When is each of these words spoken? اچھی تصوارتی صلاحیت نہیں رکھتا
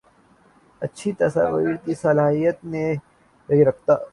اچھی 0.81 1.11
تصوارتی 1.11 1.93
صلاحیت 1.95 2.57
نہیں 2.65 3.65
رکھتا 3.65 3.95